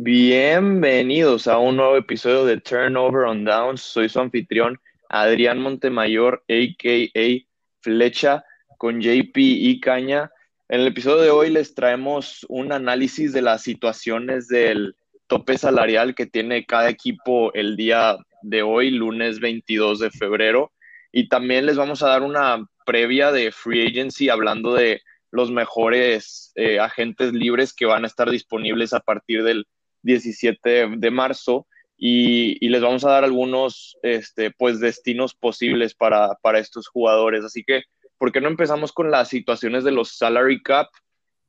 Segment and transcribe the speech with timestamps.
[0.00, 3.80] Bienvenidos a un nuevo episodio de Turnover on Downs.
[3.80, 4.78] Soy su anfitrión
[5.08, 7.44] Adrián Montemayor, a.k.a.
[7.80, 8.44] Flecha,
[8.78, 10.30] con JP y Caña.
[10.68, 14.94] En el episodio de hoy les traemos un análisis de las situaciones del
[15.26, 20.70] tope salarial que tiene cada equipo el día de hoy, lunes 22 de febrero.
[21.10, 26.52] Y también les vamos a dar una previa de Free Agency hablando de los mejores
[26.54, 29.66] eh, agentes libres que van a estar disponibles a partir del
[30.02, 31.66] 17 de marzo
[31.96, 37.44] y, les vamos a dar algunos este, pues, destinos posibles para, para, estos jugadores.
[37.44, 37.82] Así que,
[38.18, 40.88] ¿por qué no empezamos con las situaciones de los salary cap?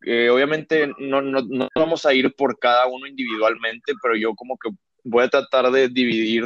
[0.05, 4.57] Eh, obviamente no, no, no, vamos a ir por cada uno individualmente, pero yo como
[4.57, 4.69] que
[5.03, 6.45] voy a tratar de dividir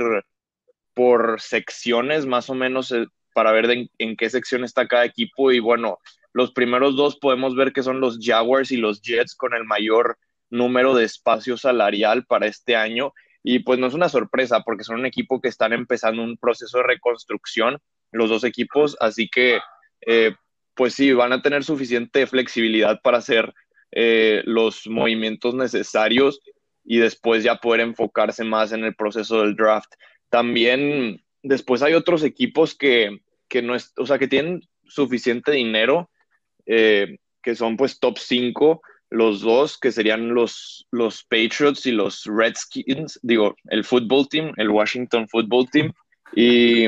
[0.94, 5.52] por secciones más o menos eh, para ver en, en qué sección está cada equipo
[5.52, 6.00] y bueno,
[6.34, 10.18] los primeros dos podemos ver que son los Jaguars y los Jets con el mayor
[10.50, 13.14] número de espacio salarial para este año.
[13.44, 16.78] Y pues no es una sorpresa porque son un equipo que están empezando un proceso
[16.78, 17.80] de reconstrucción,
[18.12, 19.60] los dos equipos, así que
[20.06, 20.36] eh,
[20.76, 23.54] pues sí, van a tener suficiente flexibilidad para hacer
[23.92, 26.40] eh, los movimientos necesarios
[26.84, 29.94] y después ya poder enfocarse más en el proceso del draft.
[30.30, 36.10] También después hay otros equipos que, que no es, o sea, que tienen suficiente dinero,
[36.66, 38.82] eh, que son pues top 5
[39.14, 44.72] los dos, que serían los, los Patriots y los Redskins, digo, el football team, el
[44.72, 45.94] Washington Football Team.
[46.36, 46.88] Y,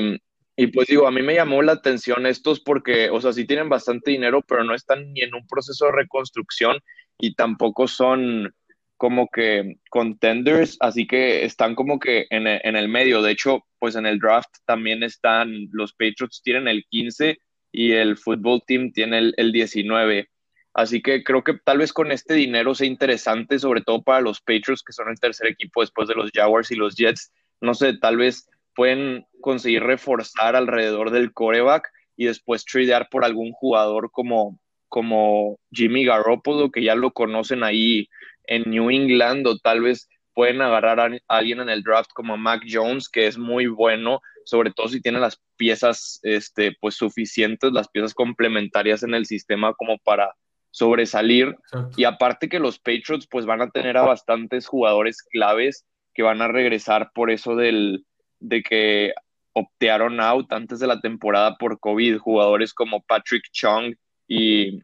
[0.57, 3.69] y, pues digo, a mí me llamó la atención estos porque, o sea, sí tienen
[3.69, 6.79] bastante dinero, pero no están ni en un proceso de reconstrucción
[7.19, 8.51] y tampoco son
[8.97, 13.21] como que contenders, así que están como que en, en el medio.
[13.21, 17.37] De hecho, pues en el draft también están, los Patriots tienen el 15
[17.71, 20.27] y el football team tiene el, el 19.
[20.75, 24.41] Así que creo que tal vez con este dinero sea interesante, sobre todo para los
[24.41, 27.31] Patriots, que son el tercer equipo después de los Jaguars y los Jets.
[27.61, 33.53] No sé, tal vez pueden conseguir reforzar alrededor del coreback y después tradear por algún
[33.53, 34.59] jugador como,
[34.89, 38.09] como Jimmy Garoppolo, que ya lo conocen ahí
[38.43, 42.63] en New England, o tal vez pueden agarrar a alguien en el draft como Mac
[42.69, 47.87] Jones, que es muy bueno, sobre todo si tiene las piezas este, pues suficientes, las
[47.87, 50.35] piezas complementarias en el sistema como para
[50.75, 51.55] sobresalir.
[51.95, 56.41] Y aparte que los Patriots pues van a tener a bastantes jugadores claves que van
[56.41, 58.05] a regresar por eso del,
[58.41, 59.13] de que
[59.53, 63.95] optearon out antes de la temporada por COVID, jugadores como Patrick Chung
[64.27, 64.81] y,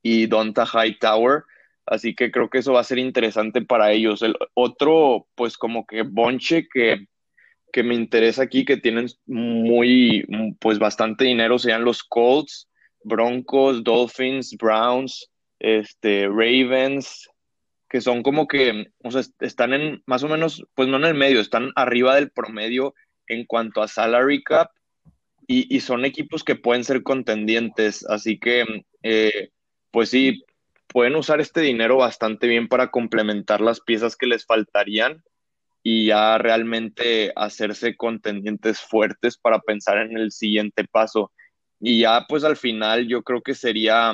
[0.00, 1.42] y Donta Hightower.
[1.86, 4.22] Así que creo que eso va a ser interesante para ellos.
[4.22, 7.08] El otro, pues como que bonche que,
[7.72, 10.24] que me interesa aquí, que tienen muy,
[10.60, 12.68] pues bastante dinero, serían los Colts
[13.04, 17.28] Broncos, Dolphins, Browns, este, Ravens,
[17.88, 21.14] que son como que, o sea, están en más o menos, pues no en el
[21.14, 22.94] medio, están arriba del promedio
[23.28, 24.70] en cuanto a salary cap
[25.46, 28.64] y, son equipos que pueden ser contendientes, así que,
[29.02, 29.50] eh,
[29.90, 30.42] pues sí,
[30.88, 35.22] pueden usar este dinero bastante bien para complementar las piezas que les faltarían
[35.82, 41.30] y ya realmente hacerse contendientes fuertes para pensar en el siguiente paso.
[41.80, 44.12] Y ya pues al final yo creo que sería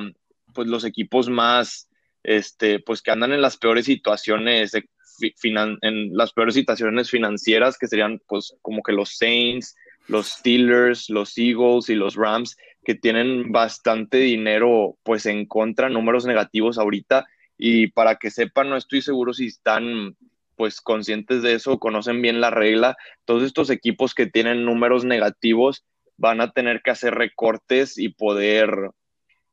[0.54, 1.88] pues los equipos más,
[2.22, 8.20] este, pues que andan en las peores situaciones, en las peores situaciones financieras, que serían
[8.26, 9.76] pues como que los Saints,
[10.08, 16.26] los Steelers, los Eagles y los Rams, que tienen bastante dinero pues en contra, números
[16.26, 17.26] negativos ahorita.
[17.56, 20.16] Y para que sepan, no estoy seguro si están
[20.56, 22.96] pues conscientes de eso, conocen bien la regla.
[23.24, 25.84] Todos estos equipos que tienen números negativos
[26.20, 28.90] van a tener que hacer recortes y poder,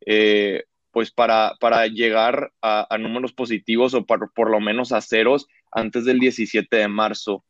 [0.05, 6.03] eh, pues para, para llegar a, números positivos o por lo menos a ceros antes
[6.03, 7.45] del 17 de marzo.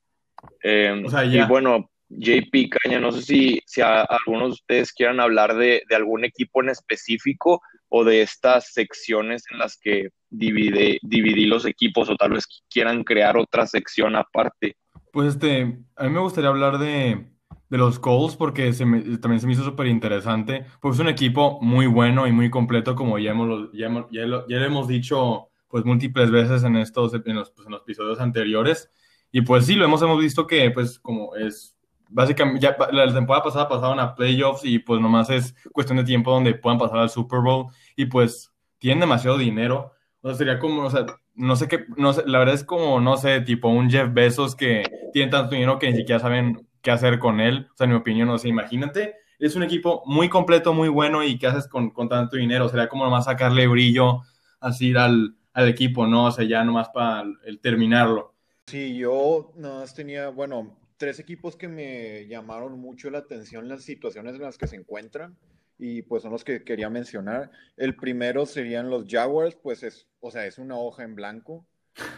[0.61, 5.81] Em, y bueno, JP Caña, no sé si, si algunos de ustedes quieran hablar de,
[5.89, 11.65] de, algún equipo en específico o de estas secciones en las que divide, dividí los
[11.65, 14.77] equipos o tal vez quieran crear otra sección aparte.
[15.11, 17.25] Pues este, a mí me gustaría hablar de,
[17.69, 20.65] de los Colts porque se también se me hizo súper interesante.
[20.81, 24.47] Pues es un equipo muy bueno y muy completo, como ya, hemos, ya, ya, lo,
[24.47, 28.89] ya hemos dicho pues múltiples veces en estos en los, pues, en los, episodios anteriores.
[29.31, 31.75] Y pues sí, lo hemos, hemos visto que pues como es
[32.09, 36.31] básicamente ya la temporada pasada pasaban a playoffs y pues nomás es cuestión de tiempo
[36.31, 39.93] donde puedan pasar al Super Bowl y pues tienen demasiado dinero.
[40.21, 41.05] O sea, sería como, o sea,
[41.35, 44.55] no sé qué, no sé, la verdad es como, no sé, tipo un Jeff Bezos
[44.55, 47.67] que tiene tanto dinero que ni siquiera saben qué hacer con él.
[47.73, 51.21] O sea, en mi opinión, no sé, imagínate, es un equipo muy completo, muy bueno
[51.21, 52.69] y qué haces con, con tanto dinero.
[52.69, 54.21] Sería como nomás sacarle brillo
[54.61, 56.27] así al, al equipo, ¿no?
[56.27, 58.33] O sea, ya nomás para el terminarlo.
[58.67, 63.83] Sí, yo nada más tenía, bueno, tres equipos que me llamaron mucho la atención las
[63.83, 65.35] situaciones en las que se encuentran
[65.77, 67.51] y pues son los que quería mencionar.
[67.75, 71.65] El primero serían los Jaguars, pues es, o sea, es una hoja en blanco.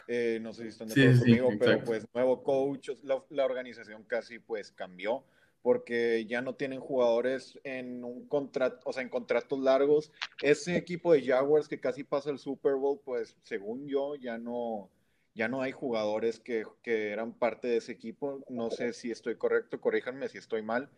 [0.07, 4.03] Eh, no sé si están de acuerdo conmigo, pero pues nuevo coach, la, la, organización
[4.03, 5.23] casi pues cambió
[5.61, 10.11] porque ya no tienen jugadores en un contrato, o sea, en contratos largos.
[10.41, 14.89] Ese equipo de Jaguars que casi pasa el Super Bowl, pues según yo ya no,
[15.35, 18.43] ya no hay jugadores que, que eran parte de ese equipo.
[18.49, 20.89] No sé si estoy correcto, corríjanme si estoy mal.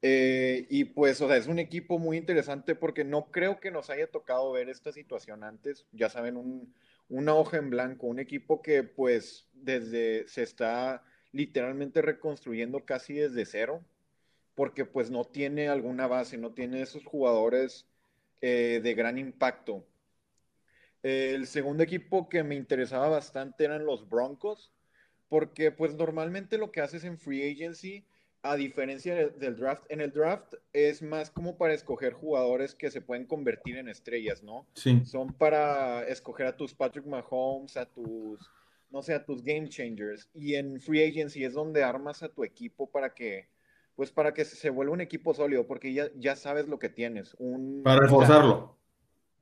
[0.00, 3.90] Eh, y pues, o sea, es un equipo muy interesante porque no creo que nos
[3.90, 5.86] haya tocado ver esta situación antes.
[5.92, 6.72] Ya saben, un,
[7.08, 13.44] una hoja en blanco, un equipo que pues desde se está literalmente reconstruyendo casi desde
[13.44, 13.84] cero
[14.58, 17.86] porque pues no tiene alguna base, no tiene esos jugadores
[18.40, 19.86] eh, de gran impacto.
[21.04, 24.72] el segundo equipo que me interesaba bastante eran los Broncos,
[25.28, 28.04] porque pues normalmente lo que haces en free agency,
[28.50, 33.02] a diferencia del draft, en el draft es más como para escoger jugadores que se
[33.02, 34.66] pueden convertir en estrellas, ¿no?
[34.72, 35.02] Sí.
[35.04, 38.50] Son para escoger a tus Patrick Mahomes, a tus,
[38.90, 40.30] no sé, a tus game changers.
[40.32, 43.48] Y en free agency es donde armas a tu equipo para que
[43.96, 47.34] pues para que se vuelva un equipo sólido, porque ya, ya sabes lo que tienes.
[47.38, 48.78] Un, para reforzarlo.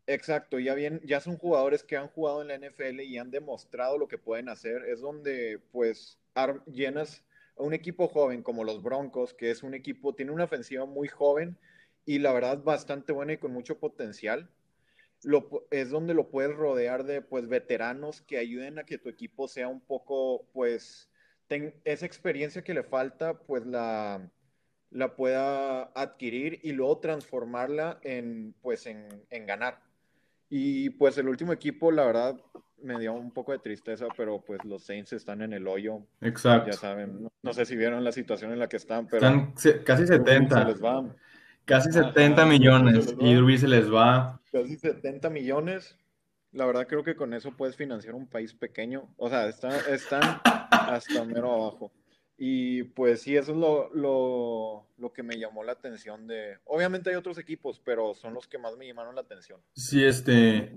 [0.07, 3.99] exacto, ya, bien, ya son jugadores que han jugado en la NFL y han demostrado
[3.99, 4.83] lo que pueden hacer.
[4.89, 6.19] Es donde pues
[6.65, 7.23] llenas
[7.57, 11.59] un equipo joven como los Broncos, que es un equipo, tiene una ofensiva muy joven
[12.05, 14.51] y la verdad bastante buena y con mucho potencial.
[15.23, 19.49] Lo, es donde lo puedes rodear de pues veteranos que ayuden a que tu equipo
[19.49, 21.11] sea un poco pues
[21.85, 24.31] esa experiencia que le falta pues la
[24.91, 29.07] la pueda adquirir y luego transformarla en, pues, en,
[29.47, 29.83] ganar.
[30.49, 32.37] Y pues el último equipo, la verdad,
[32.83, 36.07] me dio un poco de tristeza, pero pues los Saints están en el hoyo.
[36.21, 36.71] Exacto.
[36.71, 39.27] Ya saben, no, sé si vieron la situación en la que están, pero...
[39.27, 40.75] Están casi 70.
[41.65, 44.41] Casi 70 millones y Ruiz se les va.
[44.53, 45.99] Casi 70 millones.
[46.53, 49.09] La verdad creo que con eso puedes financiar un país pequeño.
[49.17, 51.93] O sea, están, están hasta mero abajo.
[52.39, 56.59] Y pues sí, eso es lo, lo, lo, que me llamó la atención de...
[56.67, 59.59] Obviamente hay otros equipos, pero son los que más me llamaron la atención.
[59.75, 60.77] Sí, este...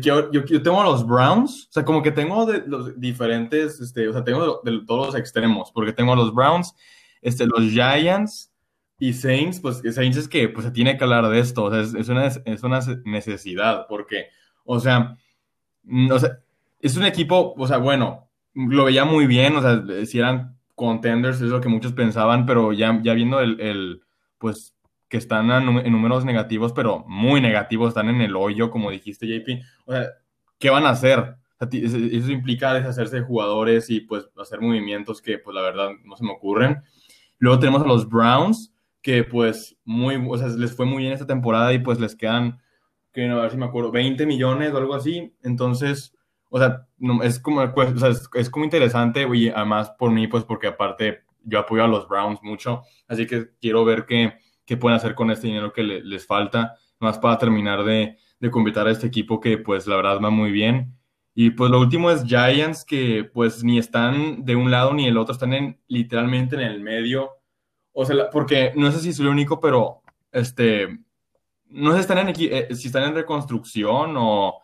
[0.00, 4.12] yo, yo, tengo los Browns, o sea, como que tengo de los diferentes, este, o
[4.12, 6.72] sea, tengo de, todos los extremos, porque tengo a los Browns,
[7.20, 8.52] este, los Giants
[9.00, 11.80] y Saints, pues Saints es que pues, se tiene que hablar de esto, o sea,
[11.80, 14.26] es, es, una, es una necesidad, porque,
[14.64, 15.16] o sea,
[15.82, 16.38] mm, o sea,
[16.78, 21.40] es un equipo, o sea, bueno, lo veía muy bien, o sea, si eran contenders,
[21.40, 24.00] es lo que muchos pensaban, pero ya, ya viendo el, el
[24.38, 24.74] pues
[25.08, 29.62] que están en números negativos, pero muy negativos, están en el hoyo, como dijiste, JP.
[29.84, 30.06] O sea,
[30.58, 31.36] ¿qué van a hacer?
[31.70, 36.24] eso implica deshacerse de jugadores y pues hacer movimientos que pues la verdad no se
[36.24, 36.82] me ocurren.
[37.38, 38.72] Luego tenemos a los Browns,
[39.02, 42.60] que pues muy, o sea, les fue muy bien esta temporada y pues les quedan,
[43.12, 45.34] que a ver si me acuerdo, 20 millones o algo así.
[45.42, 46.14] Entonces,
[46.50, 46.86] o sea,
[47.22, 47.94] es, como, pues,
[48.34, 52.42] es, como interesante y además por mí, pues porque aparte yo apoyo a los Browns
[52.42, 54.34] mucho, así que quiero ver qué,
[54.66, 58.86] qué pueden hacer con este dinero que les falta, más para terminar de, de completar
[58.86, 60.96] a este equipo que pues la verdad va muy bien.
[61.34, 65.16] Y pues lo último es Giants, que pues ni están de un lado ni el
[65.16, 67.30] otro, están en, literalmente en el medio.
[67.92, 70.02] O sea, porque no sé si es lo único, pero
[70.32, 70.98] este,
[71.66, 74.60] no sé están en, eh, si están en reconstrucción o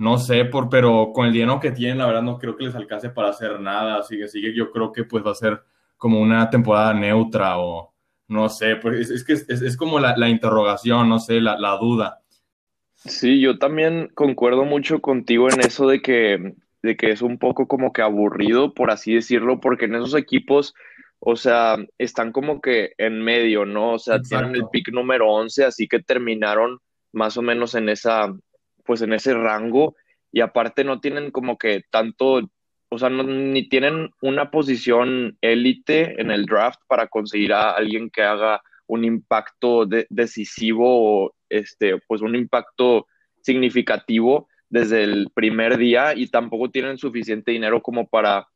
[0.00, 2.74] no sé, por, pero con el dinero que tienen, la verdad no creo que les
[2.74, 5.60] alcance para hacer nada, así que, sigue yo creo que pues va a ser
[5.98, 7.92] como una temporada neutra o
[8.26, 12.22] no sé, pues es, que es, como la, interrogación, no sé, la, la, duda.
[12.94, 17.68] Sí, yo también concuerdo mucho contigo en eso de que, de que es un poco
[17.68, 20.74] como que aburrido, por así decirlo, porque en esos equipos,
[21.18, 23.92] o sea, están como que en medio, ¿no?
[23.92, 26.78] O sea, tienen el pick número 11, así que terminaron
[27.12, 28.32] más o menos en esa,
[28.84, 29.96] pues en ese rango
[30.32, 32.40] y aparte no tienen como que tanto,
[32.88, 38.22] o sea, ni tienen una posición élite en el draft para conseguir a alguien que
[38.22, 43.06] haga un impacto decisivo o este, pues un impacto
[43.42, 48.46] significativo desde el primer día y tampoco tienen suficiente dinero como para,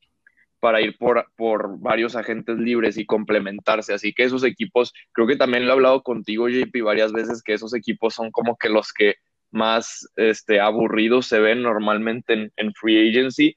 [0.60, 3.92] para ir por, por varios agentes libres y complementarse.
[3.94, 7.54] Así que esos equipos, creo que también lo he hablado contigo, JP, varias veces, que
[7.54, 9.16] esos equipos son como que los que
[9.54, 13.56] más este, aburridos se ven normalmente en, free agency.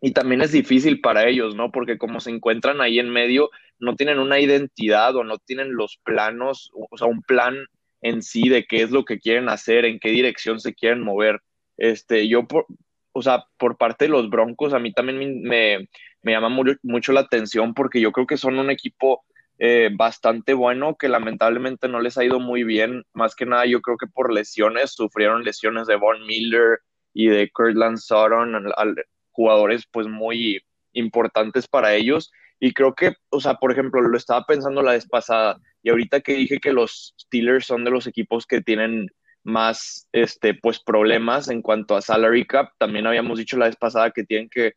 [0.00, 1.70] Y también es difícil para ellos, ¿no?
[1.70, 5.98] Porque como se encuentran ahí en medio, no tienen una identidad o no tienen los
[6.04, 7.56] planos, o sea, un plan
[8.00, 11.40] en sí de qué es lo que quieren hacer, en qué dirección se quieren mover.
[11.76, 12.66] Este, yo, por,
[13.12, 15.88] o sea, por parte de los Broncos, a mí también me,
[16.22, 16.48] me llama
[16.82, 19.24] mucho la atención porque yo creo que son un equipo
[19.64, 23.04] eh, bastante bueno que lamentablemente no les ha ido muy bien.
[23.12, 26.80] Más que nada, yo creo que por lesiones, sufrieron lesiones de Von Miller
[27.14, 28.96] y de Kurtland Sutton, al,
[29.30, 30.60] jugadores pues muy
[30.94, 32.32] importantes para ellos.
[32.58, 36.22] Y creo que, o sea, por ejemplo, lo estaba pensando la vez pasada y ahorita
[36.22, 39.10] que dije que los Steelers son de los equipos que tienen
[39.44, 44.10] más, este, pues problemas en cuanto a salary cap, también habíamos dicho la vez pasada
[44.10, 44.72] que tienen que,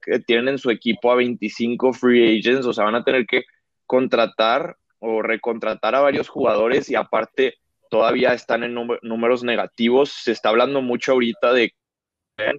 [0.00, 3.42] que tienen en su equipo a 25 free agents, o sea, van a tener que
[3.90, 7.56] contratar o recontratar a varios jugadores y aparte
[7.90, 10.12] todavía están en números negativos.
[10.12, 11.74] Se está hablando mucho ahorita de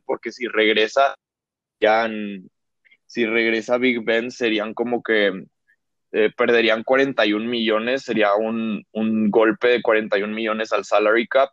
[0.06, 1.16] porque si regresa
[1.80, 2.10] ya
[3.06, 5.46] si regresa Big Ben serían como que
[6.12, 11.50] eh, perderían 41 millones, sería un, un golpe de 41 millones al salary cap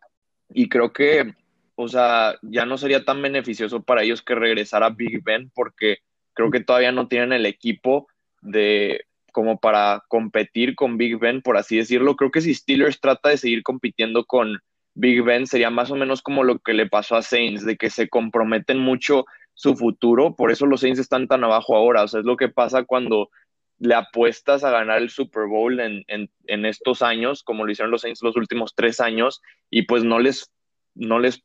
[0.53, 1.35] y creo que,
[1.77, 5.99] o sea, ya no sería tan beneficioso para ellos que regresara Big Ben porque
[6.35, 8.09] creo que todavía no tienen el equipo
[8.41, 9.05] de
[9.39, 12.17] como para competir con Big Ben, por así decirlo.
[12.17, 14.59] Creo que si Steelers trata de seguir compitiendo con
[14.95, 17.89] Big Ben, sería más o menos como lo que le pasó a Saints, de que
[17.89, 22.03] se comprometen mucho su futuro, por eso los Saints están tan abajo ahora.
[22.03, 23.31] O sea, es lo que pasa cuando
[23.79, 28.01] le apuestas a ganar el Super Bowl en, en, estos años, como lo hicieron los
[28.01, 29.41] Saints los últimos tres años,
[29.71, 30.51] y pues no les,
[30.97, 31.45] no les,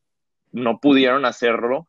[0.50, 1.86] no pudieron hacerlo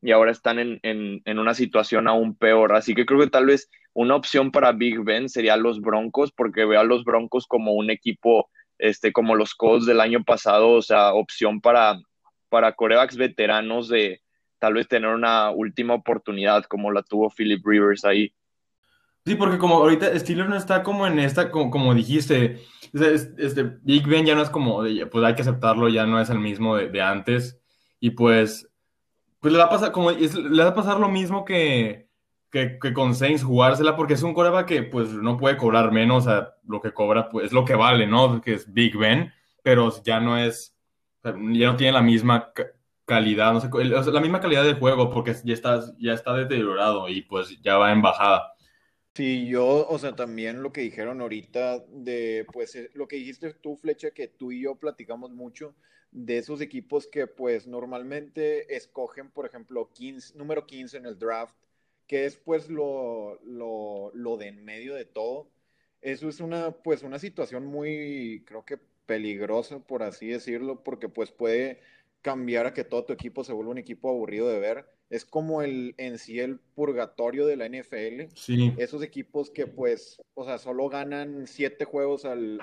[0.00, 2.74] y ahora están en, en, una situación aún peor.
[2.74, 6.64] Así que creo que tal vez una opción para Big Ben sería los Broncos, porque
[6.64, 10.82] veo a los Broncos como un equipo, este, como los Colts del año pasado, o
[10.82, 11.98] sea, opción para,
[12.48, 14.20] para corebacks veteranos de
[14.60, 18.32] tal vez tener una última oportunidad, como la tuvo Philip Rivers ahí.
[19.26, 22.60] Sí, porque como ahorita Steelers no está como en esta, como, como dijiste,
[22.92, 24.78] este, Big Ben ya no es como,
[25.10, 27.60] pues hay que aceptarlo, ya no es el mismo de antes.
[28.00, 28.67] Y pues
[29.40, 32.08] pues le va a pasar, como, le va a pasar lo mismo que,
[32.50, 36.54] que, con Saints, jugársela, porque es un coreback que pues no puede cobrar menos, a
[36.66, 38.40] lo que cobra pues es lo que vale, ¿no?
[38.40, 40.76] Que es Big Ben, pero ya no es,
[41.22, 41.32] ya
[41.66, 42.52] no tiene la misma
[43.04, 43.68] calidad, no sé,
[44.12, 47.92] la misma calidad de juego, porque ya está, ya está deteriorado y pues ya va
[47.92, 48.54] en bajada.
[49.14, 53.52] Sí, yo, o sea, también lo que dijeron ahorita de, pues, eh, lo que dijiste
[53.54, 55.74] tú, Flecha, que tú y yo platicamos mucho,
[56.10, 61.54] de esos equipos que pues normalmente escogen, por ejemplo, 15, número 15 en el draft,
[62.06, 65.50] que es pues lo, lo, lo de en medio de todo.
[66.00, 71.30] Eso es una pues una situación muy, creo que peligrosa, por así decirlo, porque pues
[71.32, 71.80] puede
[72.22, 75.62] cambiar a que todo tu equipo se vuelva un equipo aburrido de ver es como
[75.62, 78.34] el en sí el purgatorio de la NFL.
[78.34, 78.74] Sí.
[78.76, 82.60] Esos equipos que pues, o sea, solo ganan siete juegos al,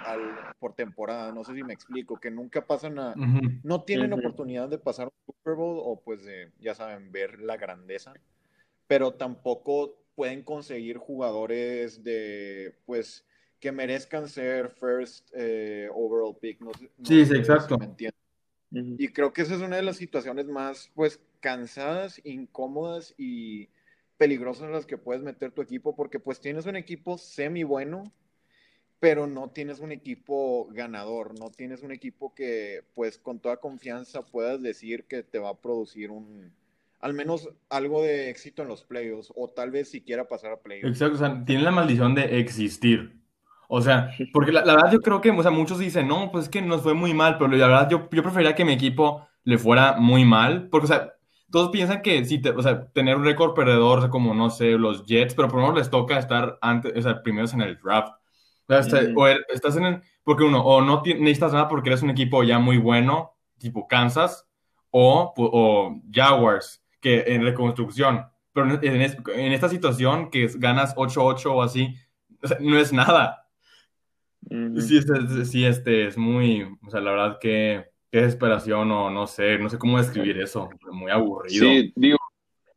[0.60, 3.16] por temporada, no sé si me explico, que nunca pasan a,
[3.64, 7.58] no tienen oportunidad de pasar un Super Bowl o pues de, ya saben, ver la
[7.58, 8.14] grandeza,
[8.88, 13.26] pero tampoco pueden conseguir jugadores de, pues,
[13.60, 16.62] que merezcan ser first eh, overall pick.
[16.62, 16.72] No,
[17.04, 17.78] sí, sí, exacto.
[17.78, 17.88] me
[18.98, 23.70] y creo que esa es una de las situaciones más, pues, cansadas, incómodas y
[24.18, 28.04] peligrosas en las que puedes meter tu equipo, porque pues tienes un equipo semi bueno,
[29.00, 34.26] pero no tienes un equipo ganador, no tienes un equipo que, pues, con toda confianza
[34.26, 36.52] puedas decir que te va a producir un,
[37.00, 40.90] al menos algo de éxito en los playoffs, o tal vez siquiera pasar a playoffs.
[40.90, 43.25] Exacto, o sea, tiene la maldición de existir.
[43.68, 46.50] O sea, porque la, verdad yo creo que, o sea, muchos dicen, no, pues es
[46.50, 49.58] que nos fue muy mal, pero la verdad yo, yo preferiría que mi equipo le
[49.58, 51.14] fuera muy mal, porque, o sea,
[51.52, 54.50] todos piensan que si, te, o sea, tener un récord perdedor, o sea, como, no
[54.50, 57.62] sé, los Jets, pero por lo menos les toca estar antes, o sea, primeros en
[57.62, 58.14] el draft.
[58.68, 62.02] O, sea, o er, estás en el, porque uno, o no necesitas nada porque eres
[62.02, 64.48] un equipo ya muy bueno, tipo Kansas,
[64.90, 68.26] o, o Jaguars, que en reconstrucción.
[68.52, 71.96] Pero en, en esta situación que ganas 8-8 o así,
[72.42, 73.45] o sea, no es nada.
[74.80, 79.28] Sí, este, sí, este es muy, o sea, la verdad que qué desesperación o no
[79.28, 81.66] sé, no sé cómo describir eso, muy aburrido.
[81.66, 82.18] Sí, digo,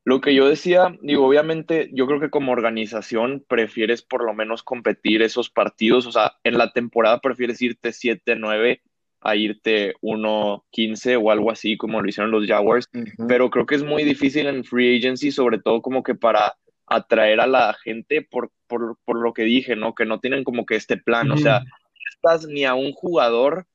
[0.04, 4.62] lo que yo decía, digo, obviamente yo creo que como organización prefieres por lo menos
[4.62, 8.80] competir esos partidos, o sea, en la temporada prefieres irte 7-9
[9.20, 12.88] a irte 1-15 o algo así como lo hicieron los Jaguars,
[13.28, 16.54] pero creo que es muy difícil en free agency, sobre todo como que para
[16.90, 19.94] atraer a la gente por, por, por, lo que dije, ¿no?
[19.94, 21.66] Que no tienen como que este plan, o sea, no
[22.10, 23.66] estás ni a un jugador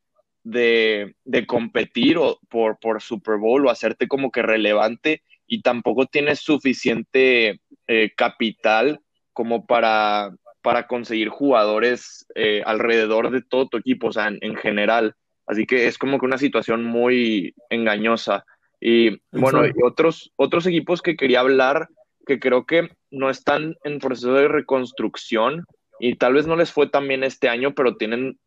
[0.43, 6.05] de, de competir o por, por Super Bowl o hacerte como que relevante y tampoco
[6.05, 8.99] tienes suficiente eh, capital
[9.33, 14.55] como para, para conseguir jugadores eh, alrededor de todo tu equipo, o sea, en, en,
[14.55, 15.15] general.
[15.45, 18.45] Así que es como que una situación muy engañosa.
[18.79, 21.87] Y bueno, y otros, otros equipos que quería hablar
[22.25, 25.65] que creo que no están en proceso de reconstrucción
[25.99, 28.39] y tal vez no les fue tan bien este año, pero tienen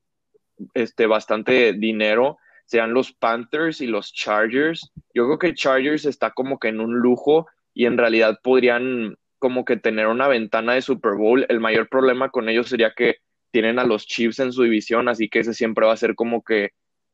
[0.74, 4.92] este, bastante dinero, sean los Panthers y los Chargers.
[5.14, 9.64] Yo creo que Chargers está como que en un lujo y en realidad podrían como
[9.64, 11.46] que tener una ventana de Super Bowl.
[11.48, 13.18] El mayor problema con ellos sería que
[13.52, 16.42] tienen a los Chiefs en su división, así que ese siempre va a ser como
[16.42, 16.70] que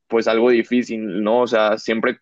[0.09, 1.41] pues algo difícil, ¿no?
[1.41, 2.19] O sea, siempre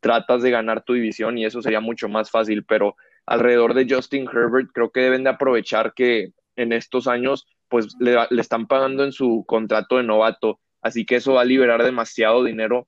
[0.00, 2.96] tratas de ganar tu división y eso sería mucho más fácil, pero
[3.26, 8.16] alrededor de Justin Herbert creo que deben de aprovechar que en estos años pues le,
[8.38, 12.86] están pagando en su contrato de novato, así que eso va a liberar demasiado dinero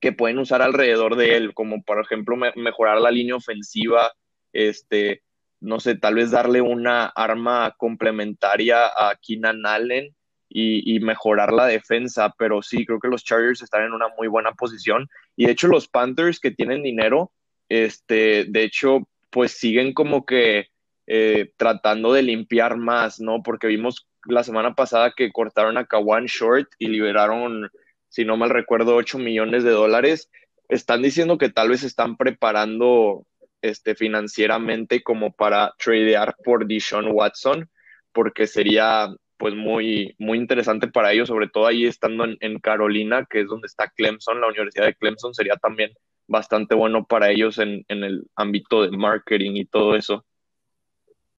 [0.00, 4.12] que pueden usar alrededor de él, como por ejemplo mejorar la línea ofensiva,
[4.52, 5.22] este,
[5.60, 10.14] no sé, tal vez darle una arma complementaria a Keenan Allen
[10.48, 14.52] y, mejorar la defensa, pero sí, creo que los Chargers están en una muy buena
[14.52, 15.06] posición.
[15.36, 17.32] Y de hecho, los Panthers que tienen dinero,
[17.68, 20.68] este, de hecho, pues siguen como que
[21.06, 23.42] eh, tratando de limpiar más, ¿no?
[23.42, 27.70] Porque vimos la semana pasada que cortaron a Kawan Short y liberaron,
[28.08, 30.30] si no mal recuerdo, 8 millones de dólares.
[30.68, 33.26] Están diciendo que tal vez están preparando
[33.62, 37.70] este, financieramente como para tradear por Dishon Watson,
[38.12, 39.08] porque sería
[39.38, 43.66] pues muy, muy interesante para ellos, sobre todo ahí estando en, Carolina, que es donde
[43.66, 45.92] está Clemson, la Universidad de Clemson, sería también
[46.28, 50.24] bastante bueno para ellos en, en el ámbito de marketing y todo eso.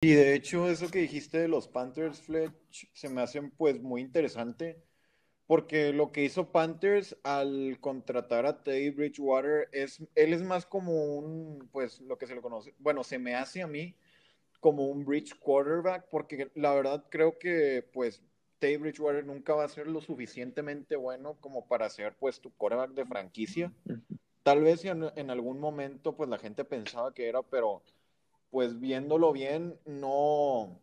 [0.00, 4.00] Y de hecho, eso que dijiste de los Panthers, Fletch, se me hace pues muy
[4.00, 4.80] interesante,
[5.46, 11.16] porque lo que hizo Panthers al contratar a Teddy Bridgewater es, él es más como
[11.16, 13.96] un, pues lo que se le conoce, bueno, se me hace a mí
[14.60, 18.22] como un bridge quarterback, porque la verdad creo que pues
[18.58, 22.92] Teddy Bridgewater nunca va a ser lo suficientemente bueno como para ser pues tu quarterback
[22.92, 23.72] de franquicia.
[24.48, 27.82] Tal vez en, en algún momento pues la gente pensaba que era, pero
[28.48, 30.80] pues viéndolo bien, no,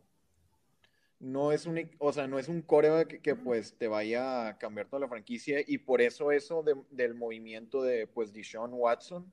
[1.18, 4.86] no es un, o sea, no es un coreback que, pues te vaya a cambiar
[4.86, 9.32] toda la franquicia y por eso eso del movimiento de pues Deshaun Watson.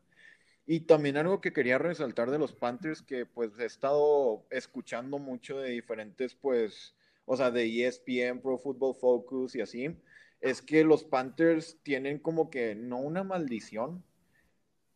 [0.65, 5.59] Y también algo que quería resaltar de los Panthers, que pues he estado escuchando mucho
[5.59, 9.95] de diferentes, pues, o sea, de ESPN, Pro Football Focus y así,
[10.41, 14.03] es que los Panthers tienen como que no una maldición,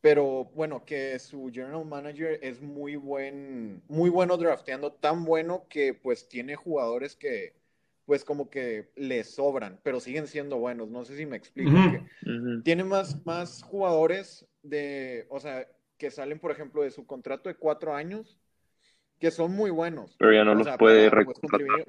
[0.01, 5.93] pero bueno, que su general manager es muy buen, muy bueno drafteando, tan bueno que
[5.93, 7.55] pues tiene jugadores que
[8.05, 10.87] pues como que le sobran, pero siguen siendo buenos.
[10.89, 11.77] No sé si me explico.
[12.63, 17.55] Tiene más, más jugadores de, o sea, que salen, por ejemplo, de su contrato de
[17.55, 18.39] cuatro años,
[19.19, 20.15] que son muy buenos.
[20.19, 21.37] Pero ya no los puede pues,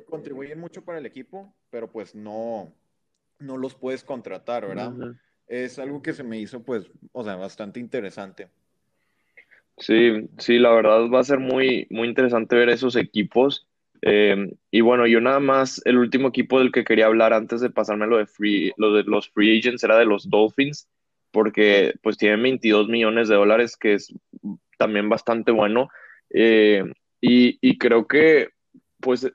[0.08, 2.74] contribuyen, mucho para el equipo, pero pues no,
[3.38, 4.92] no los puedes contratar, ¿verdad?
[5.48, 8.48] Es algo que se me hizo, pues, o sea, bastante interesante.
[9.78, 13.66] Sí, sí, la verdad va a ser muy, muy interesante ver esos equipos.
[14.02, 17.70] Eh, y bueno, yo nada más, el último equipo del que quería hablar antes de
[17.70, 20.88] pasarme lo de, free, lo de los free agents era de los Dolphins
[21.30, 24.12] porque pues tienen 22 millones de dólares, que es
[24.78, 25.88] también bastante bueno.
[26.30, 26.84] Eh,
[27.20, 28.50] y, creo que
[29.00, 29.30] pues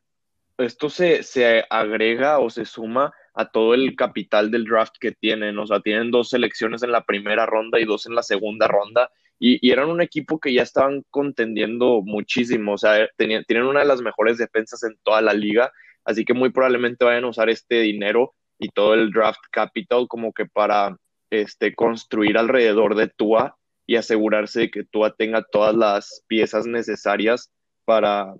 [0.57, 5.57] esto se, se, agrega o se suma a todo el capital del draft que tienen.
[5.57, 9.09] O sea, tienen dos selecciones en la primera ronda y dos en la segunda ronda.
[9.39, 12.73] Y, eran un equipo que ya estaban contendiendo muchísimo.
[12.73, 15.71] O sea, tenían, tienen una de las mejores defensas en toda la liga.
[16.05, 20.33] Así que muy probablemente vayan a usar este dinero y todo el draft capital como
[20.33, 20.95] que para
[21.29, 27.51] este, construir alrededor de Tua y asegurarse de que Tua tenga todas las piezas necesarias
[27.85, 28.33] para,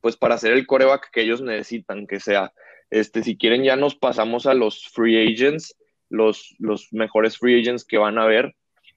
[0.00, 2.52] pues para hacer el coreback que ellos necesitan que sea.
[2.90, 5.76] Este, si quieren ya nos pasamos a los free agents,
[6.08, 8.54] los, los mejores free agents que van a ver.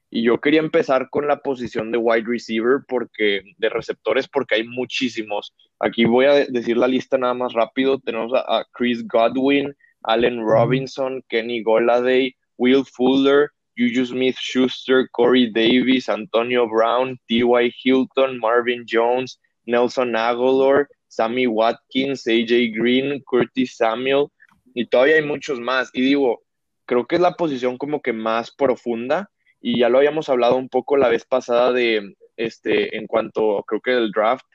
[0.10, 4.64] Y yo quería empezar con la posición de wide receiver porque de receptores porque hay
[4.66, 5.54] muchísimos.
[5.80, 7.98] Aquí voy a decir la lista nada más rápido.
[8.00, 9.74] Tenemos a, Chris Godwin,
[10.04, 17.72] Allen Robinson, Kenny Goladay, Will Fuller, Juju Smith Schuster, Corey Davis, Antonio Brown, T.Y.
[17.82, 24.28] Hilton, Marvin Jones, Nelson Aguilar, Sammy Watkins, AJ Green, Curtis Samuel,
[24.74, 25.90] y todavía hay muchos más.
[25.94, 26.42] Y digo,
[26.86, 30.70] creo que es la posición como que más profunda, y ya lo habíamos hablado un
[30.70, 34.46] poco la vez pasada de este en cuanto creo que del draft,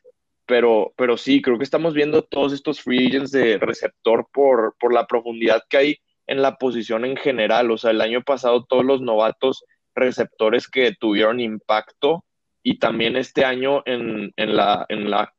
[0.47, 4.93] pero, pero sí, creo que estamos viendo todos estos free agents de receptor por, por
[4.95, 7.71] la profundidad que hay en la posición en general.
[7.71, 9.65] O sea, el año pasado todos los novatos
[9.95, 12.25] receptores que tuvieron impacto
[12.63, 15.33] y también este año en, la, en la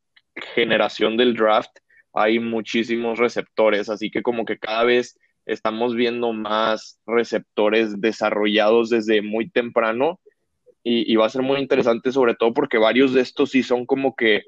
[0.56, 1.72] generación del draft
[2.14, 9.22] hay muchísimos receptores, así que como que cada vez estamos viendo más receptores desarrollados desde
[9.22, 10.20] muy temprano
[10.84, 14.16] y, va a ser muy interesante, sobre todo porque varios de estos sí son como
[14.16, 14.44] que,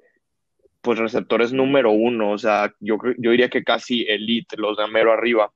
[0.81, 5.11] pues, receptores número uno, o sea, yo, yo diría que casi elite, los de mero
[5.11, 5.51] arriba.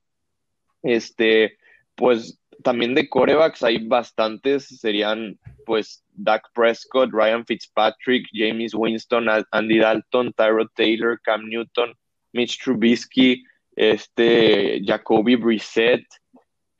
[0.82, 1.56] Este,
[1.94, 9.78] pues, también de corebacks hay bastantes, serían, pues, Dak Prescott, Ryan Fitzpatrick, James Winston, Andy
[9.78, 11.94] Dalton, Tyrod Taylor, Cam Newton,
[12.32, 13.44] Mitch Trubisky,
[13.76, 16.04] este, Jacoby Brissett,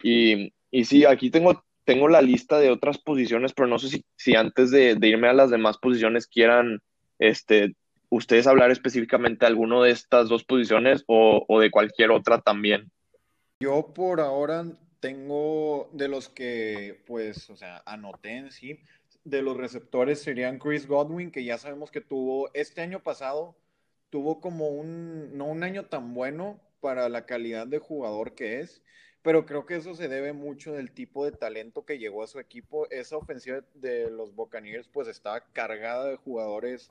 [0.02, 4.04] y, y sí, aquí tengo tengo la lista de otras posiciones, pero no sé si,
[4.16, 6.80] si antes de, irme a las demás posiciones quieran
[7.18, 7.76] este,
[8.08, 12.90] ustedes hablar específicamente de alguno de estas dos posiciones o, o de cualquier otra también.
[13.60, 14.64] Yo por ahora
[15.04, 18.80] tengo de los que, pues, o sea, anoté en sí,
[19.22, 23.54] de los receptores serían Chris Godwin, que ya sabemos que tuvo este año pasado,
[24.08, 28.82] tuvo como un, no un año tan bueno para la calidad de jugador que es,
[29.20, 32.38] pero creo que eso se debe mucho del tipo de talento que llegó a su
[32.40, 32.88] equipo.
[32.90, 36.88] Esa ofensiva de los Buccaneers pues estaba cargada de jugadores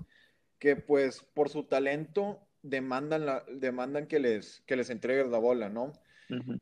[0.60, 5.70] que pues por su talento demandan, la, demandan que, les, que les entregues la bola,
[5.70, 5.94] ¿no?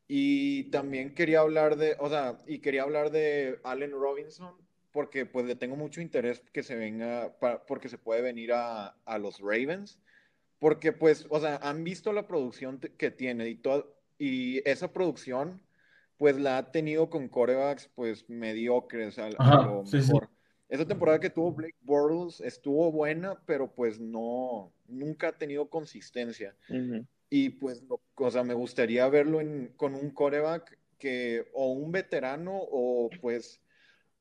[0.08, 4.56] Y también quería hablar de, o sea, y quería hablar de Allen Robinson,
[4.92, 7.34] porque pues le tengo mucho interés que se venga,
[7.68, 10.00] porque se puede venir a, a, los Ravens,
[10.60, 15.62] porque pues, o sea, han visto la producción que tiene y todo, y esa producción,
[16.18, 20.30] pues la ha tenido con corebacks, pues mediocres a, lo mejor.
[20.70, 26.56] Esa temporada que tuvo Blake Bortles estuvo buena, pero pues no, nunca ha tenido consistencia.
[27.34, 27.82] Y pues,
[28.16, 29.40] o sea, me gustaría verlo
[29.78, 33.62] con un coreback que, o un veterano, o pues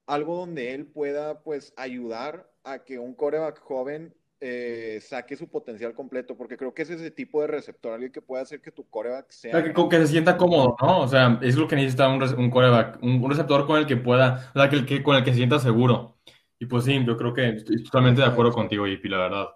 [0.06, 5.92] algo donde él pueda pues ayudar a que un coreback joven eh, saque su potencial
[5.92, 8.88] completo, porque creo que es ese tipo de receptor, alguien que puede hacer que tu
[8.88, 9.60] coreback sea...
[9.60, 11.00] que, que, se sienta cómodo, ¿no?
[11.00, 14.52] O sea, es lo que necesita un, un coreback, un, receptor con el que pueda,
[14.54, 16.20] o sea, que, que, con el que se sienta seguro.
[16.60, 19.48] Y pues sí, yo creo que estoy totalmente de acuerdo contigo, y la verdad.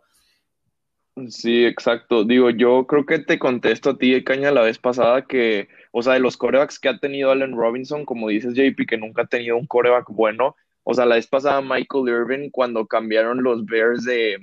[1.28, 2.24] Sí, exacto.
[2.24, 6.14] Digo, yo creo que te contesto a ti, Caña, la vez pasada que, o sea,
[6.14, 9.56] de los corebacks que ha tenido Allen Robinson, como dices, JP, que nunca ha tenido
[9.56, 10.56] un coreback bueno.
[10.82, 14.38] O sea, la vez pasada Michael Irvin, cuando cambiaron los Bears de,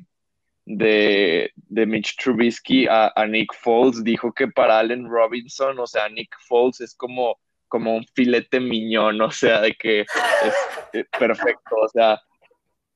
[0.65, 6.35] de, de Mitch Trubisky a, Nick Foles, dijo que para Allen Robinson, o sea, Nick
[6.47, 12.21] Foles es como, como un filete miñón, o sea, de que es, perfecto, o sea,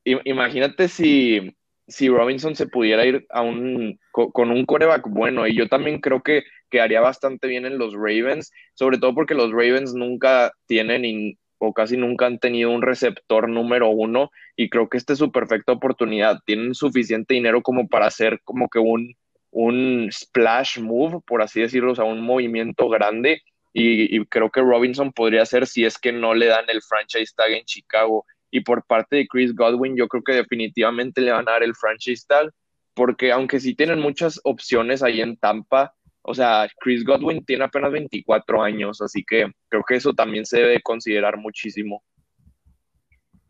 [0.04, 1.56] imagínate si,
[1.88, 6.22] si Robinson se pudiera ir a un, con un coreback bueno, y yo también creo
[6.24, 11.74] que quedaría bastante bien en los Ravens, sobre todo porque los Ravens nunca tienen o
[11.74, 15.72] casi nunca han tenido un receptor número uno y creo que esta es su perfecta
[15.72, 16.40] oportunidad.
[16.46, 19.16] Tienen suficiente dinero como para hacer como que un,
[19.52, 23.42] un splash move, por así decirlo, o sea, un movimiento grande
[23.78, 27.52] y, creo que Robinson podría ser si es que no le dan el franchise tag
[27.52, 28.26] en Chicago.
[28.52, 31.76] Y por parte de Chris Godwin, yo creo que definitivamente le van a dar el
[31.76, 32.52] franchise tag,
[32.94, 37.92] porque aunque sí tienen muchas opciones ahí en Tampa, o sea, Chris Godwin tiene apenas
[37.92, 42.04] 24 años, así que creo que eso también se debe considerar muchísimo.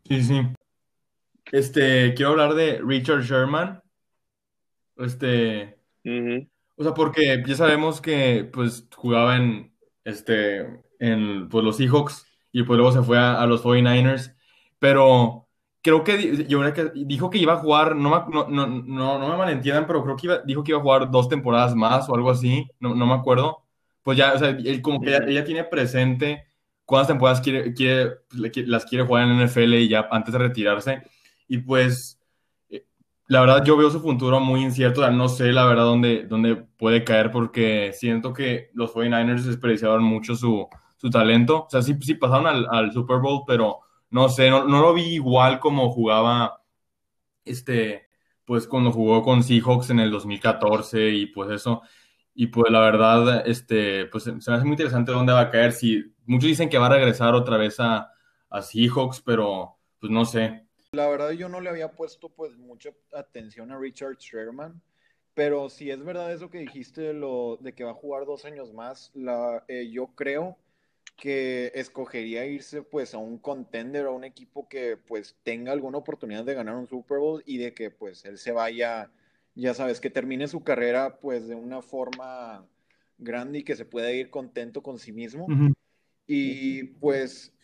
[0.04, 0.42] Sí, sí.
[1.52, 3.80] Este, quiero hablar de Richard Sherman.
[4.98, 5.78] Este,
[6.76, 12.62] o sea, porque ya sabemos que pues jugaba en este en pues, los Seahawks y
[12.62, 14.35] pues luego se fue a, a los 49ers,
[14.78, 15.46] pero
[15.86, 19.36] creo que yo que dijo que iba a jugar, no me, no, no, no, me
[19.36, 22.28] malentiendan, pero creo que iba, dijo que iba a jugar dos temporadas más o algo
[22.28, 23.62] así, no, no me acuerdo.
[24.02, 26.46] Pues ya, o sea, él como que ella, tiene presente
[26.84, 28.16] cuántas temporadas quiere, quiere,
[28.66, 31.02] las quiere jugar en la NFL y ya antes de retirarse.
[31.46, 32.20] Y pues,
[32.68, 32.84] eh,
[33.28, 37.04] la verdad, yo veo su futuro muy incierto, no sé la verdad dónde, dónde puede
[37.04, 41.66] caer porque siento que los 49ers desperdiciaron mucho su, su talento.
[41.66, 43.85] O sea, sí, sí pasaron al, al Super Bowl, pero
[44.16, 46.62] no sé, no, lo vi igual como jugaba,
[47.44, 48.08] este,
[48.46, 51.82] pues cuando jugó con Seahawks en el 2014 y pues eso.
[52.34, 55.72] Y pues la verdad, este, pues se me hace muy interesante dónde va a caer.
[55.72, 58.10] Si muchos dicen que va a regresar otra vez a,
[58.48, 60.66] a Seahawks, pero pues no sé.
[60.92, 64.80] La verdad yo no le había puesto pues mucha atención a Richard Sherman,
[65.34, 68.46] pero si es verdad eso que dijiste de, lo, de que va a jugar dos
[68.46, 70.56] años más, la, eh, yo creo
[71.16, 76.44] que escogería irse pues a un contender, a un equipo que pues tenga alguna oportunidad
[76.44, 79.10] de ganar un Super Bowl y de que pues él se vaya,
[79.54, 82.66] ya sabes, que termine su carrera pues de una forma
[83.18, 85.46] grande y que se pueda ir contento con sí mismo.
[86.26, 87.54] Y pues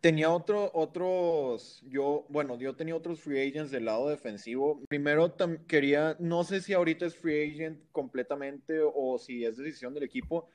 [0.00, 4.80] tenía otro, otros, yo, bueno, yo tenía otros free agents del lado defensivo.
[4.88, 5.34] Primero
[5.66, 10.48] quería, no sé si ahorita es free agent completamente o si es decisión del equipo,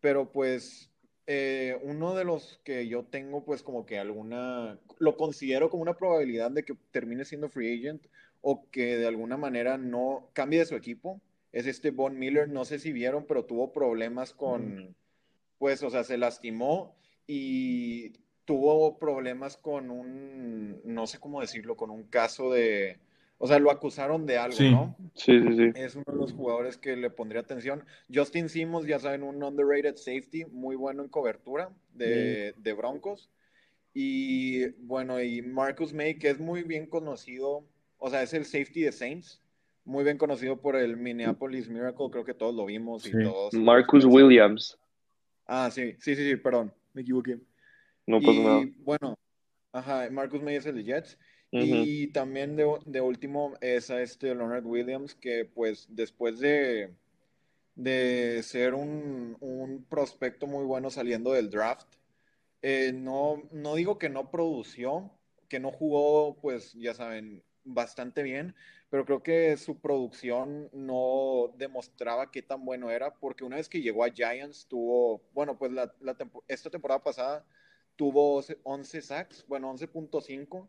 [0.00, 0.90] pero pues
[1.30, 5.94] eh, uno de los que yo tengo, pues como que alguna, lo considero como una
[5.94, 8.06] probabilidad de que termine siendo free agent
[8.40, 11.20] o que de alguna manera no cambie de su equipo,
[11.52, 12.48] es este Von Miller.
[12.48, 14.96] No sé si vieron, pero tuvo problemas con,
[15.58, 18.14] pues, o sea, se lastimó y
[18.46, 23.00] tuvo problemas con un, no sé cómo decirlo, con un caso de,
[23.38, 24.96] o sea, lo acusaron de algo, ¿no?
[25.14, 25.70] Sí, sí, sí.
[25.76, 27.84] Es uno de los jugadores que le pondría atención.
[28.12, 33.30] Justin Simmons, ya saben, un underrated safety, muy bueno en cobertura de, de Broncos.
[33.94, 37.64] Y bueno, y Marcus May, que es muy bien conocido,
[37.96, 39.40] o sea, es el safety de Saints,
[39.84, 43.54] muy bien conocido por el Minneapolis Miracle, creo que todos lo vimos y todos.
[43.54, 44.78] Marcus Williams.
[45.46, 47.38] Ah, sí, sí, sí, sí, perdón, me equivoqué.
[48.06, 48.60] No pasa nada.
[48.60, 49.18] Y bueno,
[49.72, 51.18] ajá, Marcus May es el de Jets.
[51.50, 56.94] Y también de, de, último es a este Leonard Williams, que pues después de,
[57.74, 61.88] de ser un, un prospecto muy bueno saliendo del draft,
[62.60, 65.10] eh, no, no digo que no produció,
[65.48, 68.54] que no jugó, pues ya saben, bastante bien,
[68.90, 73.82] pero creo que su producción no demostraba qué tan bueno era, porque una vez que
[73.82, 76.16] llegó a Giants tuvo, bueno, pues la, la
[76.48, 77.46] esta temporada pasada
[77.96, 80.68] tuvo 11 sacks, bueno, 11.5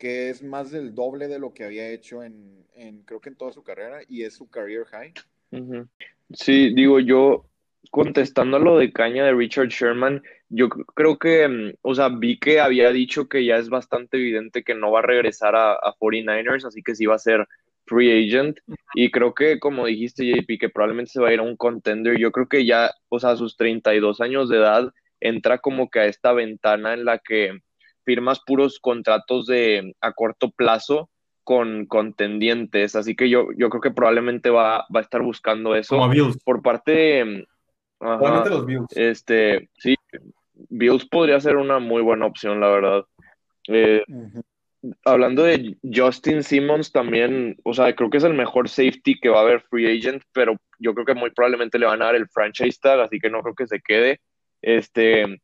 [0.00, 3.36] que es más del doble de lo que había hecho en, en creo que en
[3.36, 5.12] toda su carrera y es su career high.
[6.32, 7.44] Sí, digo yo,
[7.90, 12.38] contestando a lo de caña de Richard Sherman, yo creo que, mm, o sea, vi
[12.38, 15.94] que había dicho que ya es bastante evidente que no va a regresar a, a
[15.98, 17.46] 49ers, así que sí va a ser
[17.84, 18.58] free agent.
[18.94, 22.18] Y creo que, como dijiste, JP, que probablemente se va a ir a un contender.
[22.18, 26.00] Yo creo que ya, o sea, a sus 32 años de edad, entra como que
[26.00, 27.60] a esta ventana en la que
[28.10, 31.08] firmas puros contratos de a corto plazo
[31.44, 35.96] con contendientes, así que yo, yo creo que probablemente va, va a estar buscando eso.
[36.44, 37.46] Por parte de,
[38.00, 38.96] los Bills.
[38.96, 39.94] Este, sí,
[40.70, 43.04] Bills podría ser una muy buena opción, la verdad.
[43.68, 44.02] Eh,
[45.04, 49.38] hablando de Justin Simmons también, o sea, creo que es el mejor safety que va
[49.38, 52.28] a haber free agent, pero yo creo que muy probablemente le van a dar el
[52.28, 54.20] franchise tag, así que no creo que se quede.
[54.62, 55.40] Este,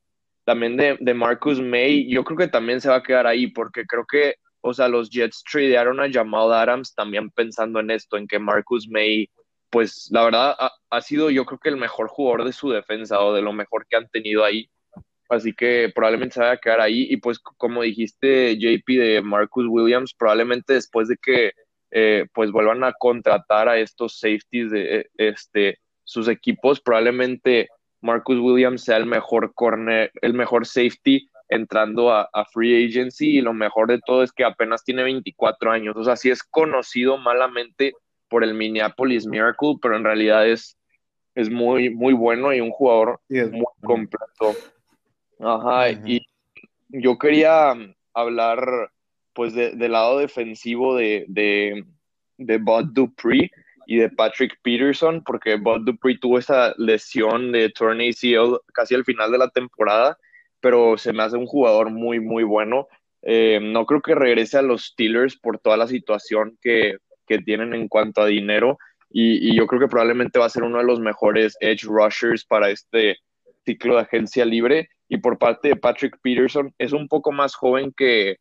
[0.47, 3.85] también de, de, Marcus May, yo creo que también se va a quedar ahí, porque
[3.85, 8.29] creo que, o sea, los Jets tradearon a Jamal Adams también pensando en esto, en
[8.29, 9.29] que Marcus May,
[9.71, 13.21] pues la verdad ha, ha, sido yo creo que el mejor jugador de su defensa
[13.21, 14.71] o de lo mejor que han tenido ahí.
[15.29, 17.09] Así que probablemente se va a quedar ahí.
[17.11, 21.53] Y pues como dijiste, JP, de Marcus Williams, probablemente después de que
[21.91, 27.69] eh, pues vuelvan a contratar a estos safeties de este, sus equipos, probablemente
[28.01, 33.53] Marcus Williams sea el mejor corner, el mejor safety entrando a, free agency y lo
[33.53, 37.93] mejor de todo es que apenas tiene 24 años, o sea, sí es conocido malamente
[38.29, 40.77] por el Minneapolis Miracle, pero en realidad es,
[41.35, 44.55] es muy, muy bueno y un jugador muy completo.
[45.39, 46.27] Ajá, y
[46.89, 47.75] yo quería
[48.13, 48.91] hablar
[49.33, 51.85] pues del lado defensivo de, de,
[52.39, 53.51] de Bud Dupree
[53.87, 59.05] y de Patrick Peterson, porque Bud Dupree tuvo esa lesión de torn ACL casi al
[59.05, 60.19] final de la temporada,
[60.61, 62.89] pero se me hace un jugador muy, muy bueno.
[63.23, 66.97] Eh, no creo que regrese a los Steelers por toda la situación que,
[67.27, 70.65] que tienen en cuanto a dinero, y, y, yo creo que probablemente va a ser
[70.65, 73.19] uno de los mejores edge rushers para este
[73.65, 74.89] ciclo de agencia libre.
[75.09, 78.39] Y por parte de Patrick Peterson, es un poco más joven que,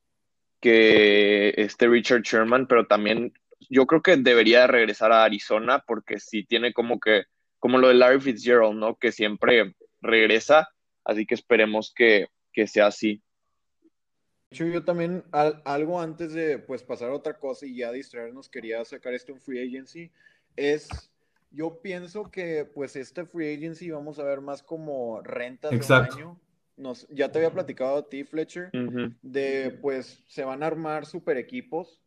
[0.60, 3.34] que este Richard Sherman, pero también
[3.70, 7.26] yo creo que debería regresar a Arizona porque sí tiene como que,
[7.60, 8.96] como lo de Larry Fitzgerald, ¿no?
[8.96, 10.70] Que siempre regresa,
[11.04, 13.22] así que esperemos que, que sea así.
[14.52, 19.14] Yo también, algo antes de pues pasar a otra cosa y ya distraernos, quería sacar
[19.14, 20.12] esto en Free Agency,
[20.56, 20.88] es,
[21.52, 26.04] yo pienso que pues este Free Agency vamos a ver más como rentas de un
[26.04, 26.40] año.
[26.78, 28.70] Nos, ya te había platicado a ti, Fletcher,
[29.22, 32.02] de pues se van a armar super equipos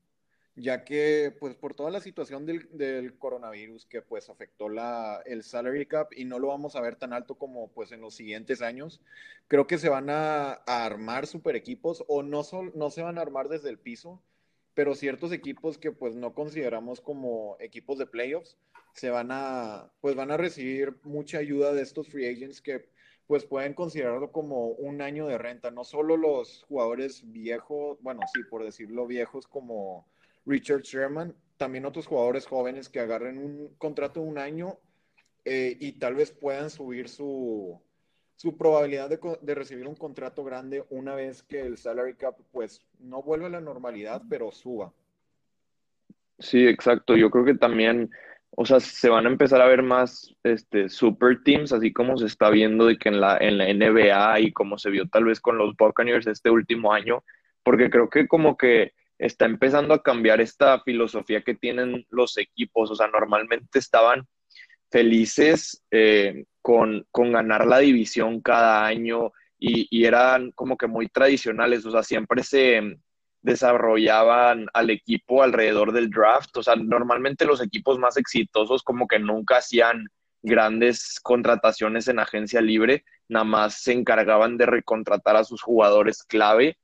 [0.60, 5.86] ya que pues por toda la situación del, coronavirus que pues afectó la, el salary
[5.86, 9.00] cap y no lo vamos a ver tan alto como pues en los siguientes años,
[9.46, 12.42] creo que se van a, armar super equipos o no,
[12.74, 14.22] no se van a armar desde el piso,
[14.74, 18.58] pero ciertos equipos que pues no consideramos como equipos de playoffs
[18.94, 22.88] se van a pues van a recibir mucha ayuda de estos free agents que
[23.28, 28.40] pues pueden considerarlo como un año de renta, no solo los jugadores viejos, bueno, sí,
[28.48, 30.08] por decirlo viejos como
[30.48, 34.78] Richard Sherman, también otros jugadores jóvenes que agarren un contrato de un año
[35.44, 37.80] eh, y tal vez puedan subir su,
[38.36, 42.82] su probabilidad de, de, recibir un contrato grande una vez que el salary cap pues
[42.98, 44.92] no vuelva a la normalidad, pero suba.
[46.38, 47.16] Sí, exacto.
[47.16, 48.10] Yo creo que también
[48.60, 52.26] o sea, se van a empezar a ver más este, super teams, así como se
[52.26, 55.40] está viendo de que en la, en la NBA y como se vio tal vez
[55.40, 57.22] con los Buccaneers este último año,
[57.62, 62.90] porque creo que como que está empezando a cambiar esta filosofía que tienen los equipos,
[62.90, 64.26] o sea, normalmente estaban
[64.90, 71.08] felices eh, con, con, ganar la división cada año y, y, eran como que muy
[71.08, 72.98] tradicionales, o sea, siempre se
[73.42, 79.18] desarrollaban al equipo alrededor del draft, o sea, normalmente los equipos más exitosos como que
[79.18, 80.06] nunca hacían
[80.42, 86.78] grandes contrataciones en agencia libre, nada más se encargaban de recontratar a sus jugadores clave,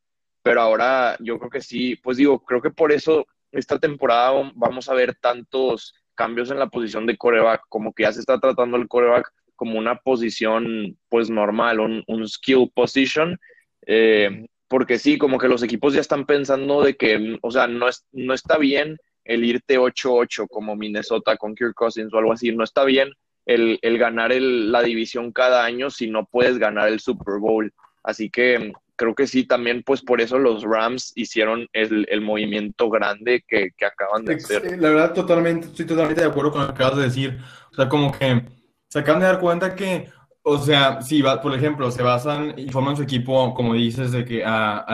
[0.45, 4.91] pero ahora yo creo que sí, pues digo, creo que por eso esta temporada vamos
[4.91, 8.77] a ver tantos cambios en la posición de coreback, como que ya se está tratando
[8.77, 13.39] el coreback como una posición pues normal, un, skill position,
[13.87, 17.89] eh, porque sí, como que los equipos ya están pensando de que, o sea, no,
[17.89, 22.55] es, no está bien el irte 8-8 como Minnesota con Kirk Cousins o algo así,
[22.55, 23.09] no está bien
[23.47, 27.73] el, el ganar el, la división cada año si no puedes ganar el Super Bowl.
[28.03, 32.89] Así que creo que sí, también pues por eso los Rams hicieron el, el movimiento
[32.91, 34.79] grande que, que, acaban de hacer.
[34.81, 37.39] La verdad, totalmente, estoy totalmente de acuerdo con lo que acabas de decir.
[37.73, 38.45] O sea, como que
[38.89, 40.09] se acaban de dar cuenta que,
[40.43, 44.25] o sea, si va, por ejemplo, se basan y forman su equipo, como dices, de
[44.25, 44.85] que a,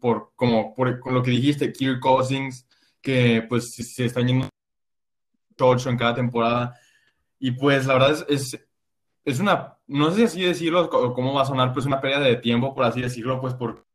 [0.00, 2.66] por como por con lo que dijiste, Kirk Cousins,
[3.00, 4.48] que pues se están yendo
[5.58, 6.78] 8 en cada temporada.
[7.38, 8.67] Y pues la verdad es, es,
[9.30, 12.36] es una no sé si así decirlo, cómo va a sonar, pues una pérdida de
[12.36, 13.86] tiempo, por así decirlo, pues por...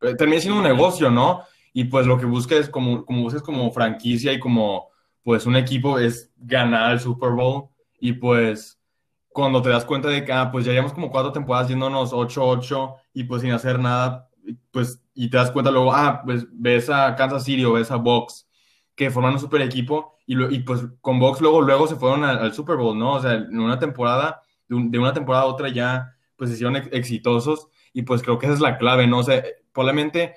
[0.00, 1.42] Eh, termina siendo un negocio, ¿no?
[1.72, 4.88] Y pues lo que busques como, como busques como franquicia y como
[5.24, 7.68] pues un equipo es ganar el Super Bowl
[8.00, 8.80] y pues
[9.28, 12.94] cuando te das cuenta de que, ah, pues ya llevamos como cuatro temporadas yéndonos 8-8
[13.14, 14.28] y pues sin hacer nada,
[14.70, 17.96] pues, y te das cuenta luego, ah, pues ves a Kansas City o ves a
[17.96, 18.46] Box
[18.94, 22.76] que forman un super equipo y, pues con Box luego, luego se fueron al, Super
[22.76, 23.14] Bowl, ¿no?
[23.14, 27.68] O sea, en una temporada de, una temporada a otra ya pues se hicieron exitosos
[27.92, 29.18] y pues creo que esa es la clave, ¿no?
[29.18, 30.34] O sea, probablemente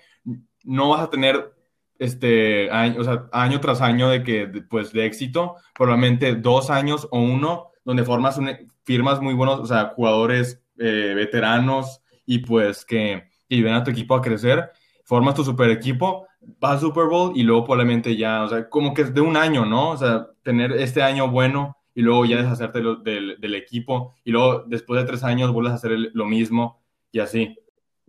[0.63, 1.53] no vas a tener
[1.97, 7.07] este año, o sea, año tras año de que pues de éxito, probablemente dos años
[7.11, 8.39] o uno donde formas
[8.83, 13.91] firmas muy buenos, o sea, jugadores eh, veteranos y pues que, que ayuden a tu
[13.91, 14.71] equipo a crecer,
[15.05, 16.27] formas tu super equipo,
[16.59, 19.37] vas al Super Bowl y luego probablemente ya, o sea, como que es de un
[19.37, 19.91] año, ¿no?
[19.91, 24.63] O sea, tener este año bueno y luego ya deshacerte del, del, equipo y luego
[24.67, 27.57] después de tres años vuelves a hacer lo mismo y así.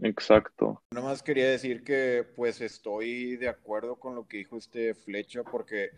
[0.02, 0.82] Exacto.
[0.90, 5.42] Nada más quería decir que pues estoy de acuerdo con lo que dijo este Flecha
[5.44, 5.90] porque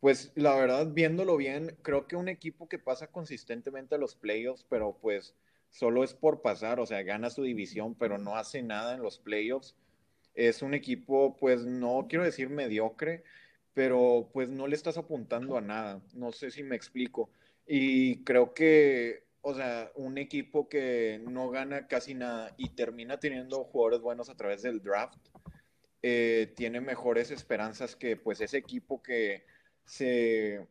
[0.00, 4.64] pues la verdad viéndolo bien creo que un equipo que pasa consistentemente a los playoffs
[4.68, 5.36] pero pues
[5.70, 9.18] solo es por pasar, o sea, gana su división pero no hace nada en los
[9.18, 9.76] playoffs.
[10.36, 13.24] Es un equipo pues no quiero decir mediocre,
[13.74, 16.00] pero pues no le estás apuntando a nada.
[16.14, 17.30] No sé si me explico.
[17.66, 23.64] Y creo que, o sea, un equipo que no gana casi nada y termina teniendo
[23.64, 25.18] jugadores buenos a través del draft,
[26.02, 29.44] eh, tiene mejores esperanzas que pues ese equipo que
[29.84, 30.66] se,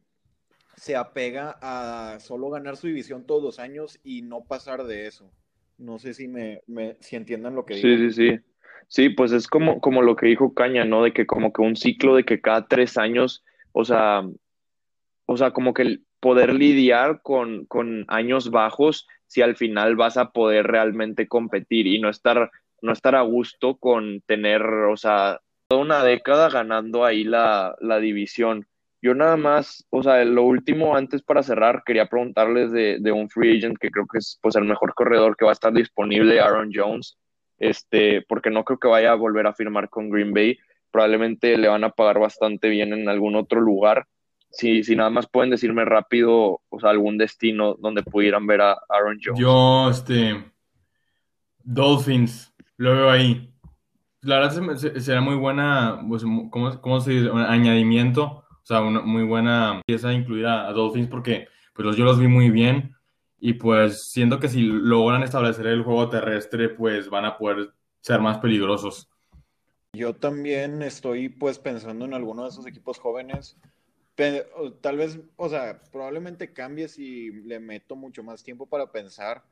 [0.77, 5.29] se apega a solo ganar su división todos los años y no pasar de eso.
[5.77, 7.87] No sé si me, me si entiendan lo que digo.
[7.87, 8.39] Sí, sí, sí.
[8.87, 11.03] Sí, pues es como, como lo que dijo Caña, ¿no?
[11.03, 14.23] De que como que un ciclo de que cada tres años, o sea,
[15.25, 20.31] o sea, como que poder lidiar con, con años bajos si al final vas a
[20.31, 25.81] poder realmente competir y no estar, no estar a gusto con tener, o sea, toda
[25.81, 28.67] una década ganando ahí la, la división.
[29.01, 33.29] Yo nada más, o sea, lo último antes para cerrar, quería preguntarles de, de un
[33.29, 36.39] free agent que creo que es pues el mejor corredor que va a estar disponible,
[36.39, 37.17] Aaron Jones
[37.57, 40.57] este, porque no creo que vaya a volver a firmar con Green Bay.
[40.91, 44.07] Probablemente le van a pagar bastante bien en algún otro lugar.
[44.49, 48.77] Si, si nada más pueden decirme rápido, o sea, algún destino donde pudieran ver a
[48.89, 49.39] Aaron Jones.
[49.39, 50.45] Yo, este,
[51.63, 53.51] Dolphins, lo veo ahí.
[54.21, 57.29] La verdad será muy buena, pues, ¿cómo, cómo se dice?
[57.29, 62.05] Un añadimiento, o sea, una muy buena pieza incluir a, a Dolphins porque pues yo
[62.05, 62.94] los vi muy bien
[63.39, 68.19] y pues siento que si logran establecer el juego terrestre, pues van a poder ser
[68.19, 69.09] más peligrosos.
[69.93, 73.57] Yo también estoy pues pensando en alguno de esos equipos jóvenes.
[74.15, 79.43] Tal vez, o sea, probablemente cambie si le meto mucho más tiempo para pensar,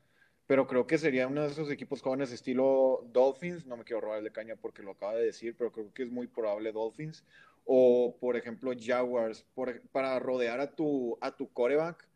[0.48, 4.24] pero creo que sería uno de esos equipos jóvenes estilo Dolphins, no me quiero robar
[4.24, 7.26] de caña porque lo acaba de decir, pero creo que es muy probable Dolphins,
[7.66, 9.46] o por ejemplo Jaguars,
[9.92, 12.08] para rodear a tu, a tu coreback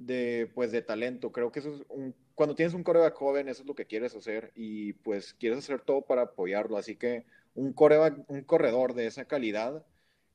[0.00, 1.30] de, pues, de talento.
[1.30, 4.14] Creo que eso es un, cuando tienes un coreback joven, eso es lo que quieres
[4.14, 6.76] hacer y pues quieres hacer todo para apoyarlo.
[6.76, 7.24] Así que
[7.54, 9.84] un coreback, un corredor de esa calidad,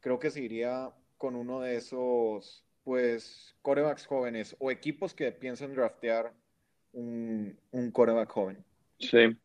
[0.02, 6.32] creo que sería con uno de esos, pues, corebacks jóvenes o equipos que piensan draftear
[6.94, 8.64] un, un coreback joven.
[9.00, 9.36] Sí,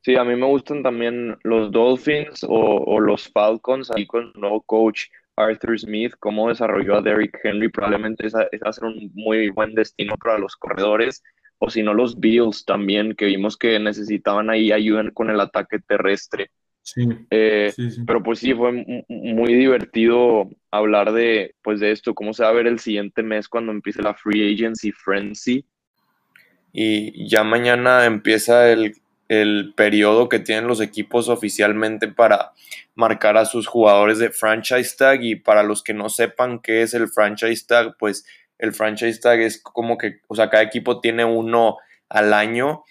[0.00, 4.62] sí, a mí me gustan también los Dolphins o, los Falcons, ahí con el nuevo
[4.62, 9.10] coach Arthur Smith, cómo desarrolló a Derrick Henry, probablemente esa, esa va a ser un
[9.14, 11.22] muy buen destino para los corredores,
[11.58, 15.78] o si no los Bills también, que vimos que necesitaban ahí ayuda con el ataque
[15.78, 16.50] terrestre.
[17.30, 22.32] Eh, sí, sí, Pero pues sí, fue muy divertido hablar de, pues de esto, cómo
[22.32, 25.64] se va a ver el siguiente mes cuando empiece la Free Agency Frenzy.
[26.72, 28.94] Y ya mañana empieza el,
[29.28, 32.52] el periodo que tienen los equipos oficialmente para
[32.94, 36.94] marcar a sus jugadores de franchise tag y para los que no sepan qué es
[36.94, 38.24] el franchise tag, pues
[38.58, 41.76] el franchise tag es como que, o sea, cada equipo tiene uno
[42.08, 42.84] al año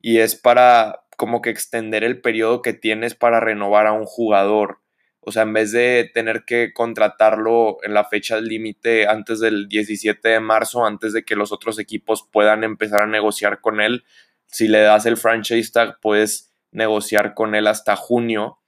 [0.00, 4.80] y es para como que extender el periodo que tienes para renovar a un jugador.
[5.20, 10.28] O sea, en vez de tener que contratarlo en la fecha límite antes del 17
[10.28, 14.04] de marzo, antes de que los otros equipos puedan empezar a negociar con él,
[14.46, 18.58] si le das el franchise tag, puedes negociar con él hasta junio,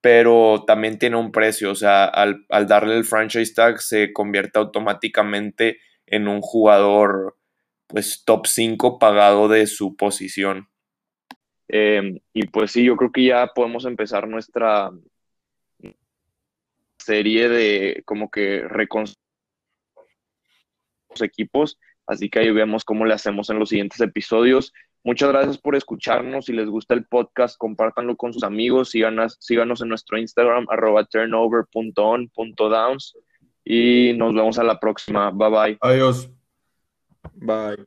[0.00, 1.70] pero también tiene un precio.
[1.70, 7.36] O sea, al, darle el franchise tag se convierte automáticamente en un jugador
[7.86, 10.68] pues top 5 pagado de su posición.
[11.68, 14.90] Em, y pues sí, yo creo que ya podemos empezar nuestra
[16.98, 19.18] serie de como que reconstruir
[21.10, 21.78] los equipos.
[22.06, 24.72] Así que ahí vemos cómo le hacemos en los siguientes episodios.
[25.08, 26.44] Muchas gracias por escucharnos.
[26.44, 28.90] Si les gusta el podcast, compártanlo con sus amigos.
[28.90, 33.16] Síganos, síganos en nuestro Instagram, arroba turnover.on.downs.
[33.64, 35.30] Y nos vemos a la próxima.
[35.30, 35.78] Bye bye.
[35.80, 36.30] Adiós.
[37.32, 37.86] Bye.